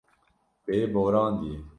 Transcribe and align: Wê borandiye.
Wê 0.65 0.79
borandiye. 0.93 1.57